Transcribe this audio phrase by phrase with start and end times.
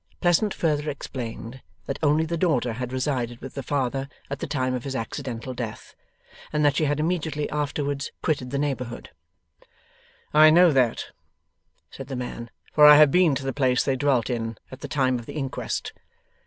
[0.19, 4.73] Pleasant further explained that only the daughter had resided with the father at the time
[4.73, 5.93] of his accidental death,
[6.51, 9.11] and that she had immediately afterwards quitted the neighbourhood.
[10.33, 11.09] 'I know that,'
[11.91, 14.87] said the man, 'for I have been to the place they dwelt in, at the
[14.87, 15.93] time of the inquest.